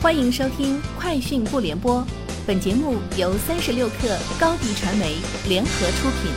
[0.00, 2.00] 欢迎收听《快讯不联播》，
[2.46, 5.16] 本节目由三十六克高低传媒
[5.48, 6.30] 联合出品。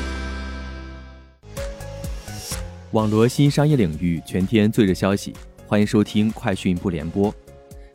[2.90, 5.36] 网罗新商业领域全天最热消息，
[5.68, 7.32] 欢迎收听《快讯不联播》。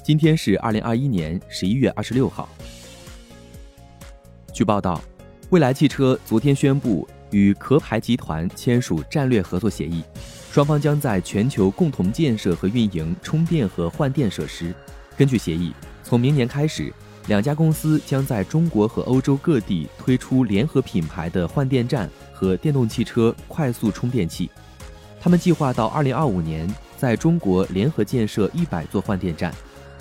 [0.04, 2.48] 今天是二零二一年十一月二十六号。
[4.52, 5.02] 据报道，
[5.50, 10.04] 蔚来汽车昨天宣布与壳牌集团签署战略合作协议，
[10.52, 14.72] 双方将在全球共同建设和运营充电和换电设施。
[15.16, 15.72] 根据协议，
[16.02, 16.92] 从明年开始，
[17.26, 24.50] 两家公司将在中国和欧洲各地推出联合品牌的换电站和电动汽车快速充电器。
[25.18, 29.54] 他们计划到2025年在中国联合建设100座换电站，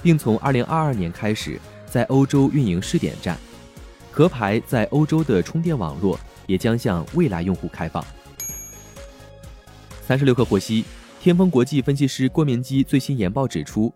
[0.04, 1.60] 并从2022年开始
[1.90, 3.38] 在欧洲运营试点站。
[4.12, 8.06] 壳牌在欧洲的充电网络也将向未来用户开放。
[10.06, 10.84] 三十六氪获悉，
[11.22, 13.94] 天风国际分析师郭明基最新研报指出。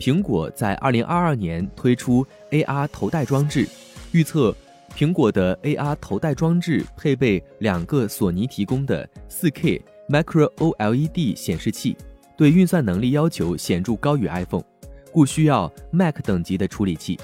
[0.00, 3.68] 苹果在二零二二年推出 AR 头戴装置，
[4.12, 4.56] 预测
[4.96, 11.98] 苹果的 AR 头戴装置配备两个索尼提供的四 K Micro OLED 显示器，
[12.34, 14.64] 对运算能力要求显著高于 iPhone，
[15.12, 17.20] 故需要 Mac 等级的处理器。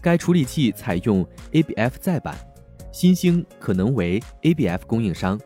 [0.00, 2.36] 该处理器采用 ABF 再版，
[2.92, 5.38] 新兴可能为 ABF 供应商。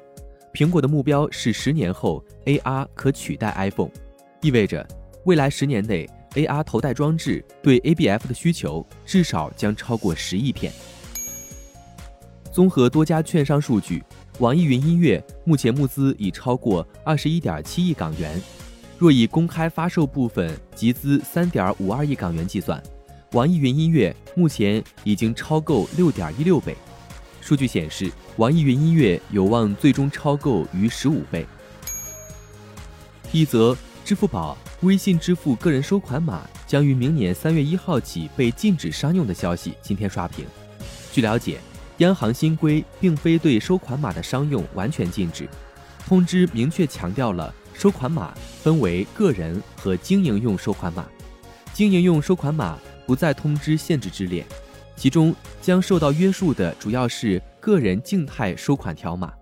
[0.52, 3.90] 苹果的目标是十年后 AR 可取代 iPhone，
[4.42, 4.86] 意味着
[5.24, 6.06] 未来十年内。
[6.34, 10.72] AR 头戴装置对 ABF 的需求至少将超过十亿片。
[12.52, 14.02] 综合多家券商数据，
[14.38, 18.40] 网易云音乐目前募资已超过二十一点七亿港元。
[18.96, 22.80] 若以公开发售部分集资三点五二亿港元计算，
[23.32, 26.76] 网易云音乐目前已经超购六点一六倍。
[27.40, 31.44] 数据显示，网易云音乐有望最终超购逾十五倍。
[33.32, 34.56] 一则，支付宝。
[34.84, 40.44] 微信支付个人收款码将于明年三月一号起被禁止商用的消息今天刷屏。
[41.10, 41.58] 据了解，
[41.98, 45.48] 央行新规并非对收款码的商用完全禁止，
[46.06, 51.06] 通知明确强调了收款码分为个人和经营用收款码，
[51.72, 54.44] 经营用收款码不在通知限制之列，
[54.96, 59.32] 其中将受到约束的主要是个人静态收款条码。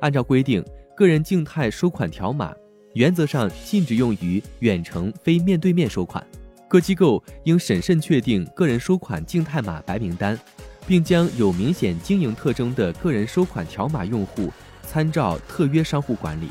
[0.00, 0.64] 按照规定，
[0.96, 2.54] 个人静态收款条码。
[2.96, 6.26] 原则上禁止用于远程非面对面收款，
[6.66, 10.38] 各机构应审慎确定个人收款静态码白名单，
[10.86, 14.50] 并将有明显经营特征的个人收款条码用户
[14.82, 16.48] 参照特约商户管理。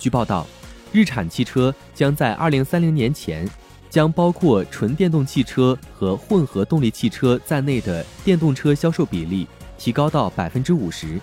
[0.00, 0.44] 据报道，
[0.90, 3.48] 日产汽车将在二零三零年前，
[3.88, 9.46] 将包括纯电动汽车和混合动力汽车在内的电动车销售比例
[9.78, 11.20] 提高到百分之五十。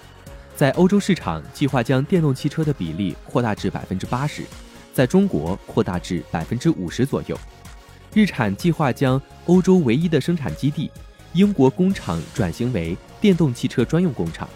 [0.57, 4.41] 在欧洲市场，计划将电动汽车的比例扩大至百分之八十，
[4.91, 7.38] 在中国扩大至百分之五十左右。
[8.12, 10.90] 日产计划将欧洲唯一的生产基地——
[11.34, 14.50] 英国工厂转型为电动汽车专用工厂。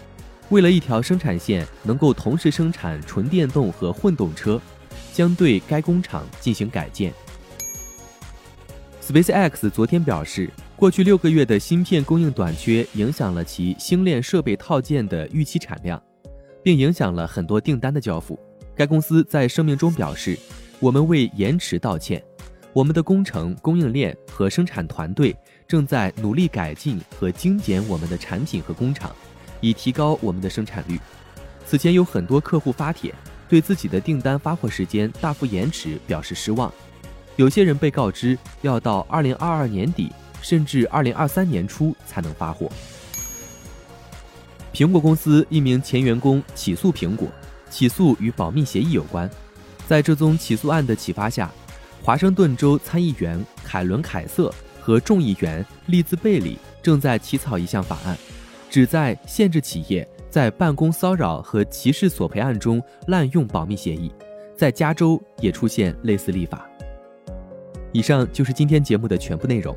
[0.48, 4.60] 为了一条生产线能够同时生产纯电动和混动车，
[5.12, 7.12] 将对该工厂进行改建。
[9.00, 10.50] SpaceX 昨天表示。
[10.82, 16.02] 过去六个月的芯片供应短缺影响了其星链设备套件的预期产量，
[16.60, 18.36] 并影响了很多订单的交付。
[18.74, 20.36] 该公司在声明中表示
[20.82, 22.20] ：“我们为延迟道歉。
[22.72, 25.32] 我们的工程、供应链和生产团队
[25.68, 29.14] 正在努力改进和精简我们的产品和工厂，
[29.60, 30.98] 以提高我们的生产率。”
[31.64, 33.14] 此前有很多客户发帖，
[33.48, 36.74] 对自己的订单发货时间大幅延迟表示失望。
[37.36, 40.10] 有些人被告知要到二零二二年底。
[40.42, 42.68] 甚至二零二三年初才能发货。
[44.74, 47.28] 苹果公司一名前员工起诉苹果，
[47.70, 49.30] 起诉与保密协议有关。
[49.86, 51.50] 在这宗起诉案的启发下，
[52.02, 58.16] 华盛顿州参议员凯伦·凯瑟和众议员利兹·贝里正在起草一项法案，
[58.70, 64.10] 旨在限制企业在办公骚扰和歧视索赔案中滥用保密协议。
[64.56, 66.66] 在加州也出现类似立法。
[67.92, 69.76] 以上就是今天节目的全部内容。